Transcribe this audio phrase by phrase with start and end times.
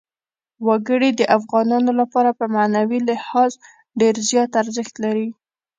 [0.67, 3.51] وګړي د افغانانو لپاره په معنوي لحاظ
[3.99, 5.27] ډېر زیات ارزښت لري.